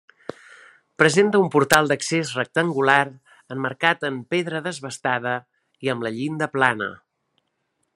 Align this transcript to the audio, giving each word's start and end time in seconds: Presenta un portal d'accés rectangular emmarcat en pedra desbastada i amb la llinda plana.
Presenta 1.01 1.41
un 1.43 1.51
portal 1.55 1.91
d'accés 1.91 2.31
rectangular 2.39 2.97
emmarcat 3.57 4.09
en 4.11 4.19
pedra 4.35 4.63
desbastada 4.71 5.39
i 5.87 5.97
amb 5.97 6.09
la 6.09 6.15
llinda 6.19 6.51
plana. 6.59 6.95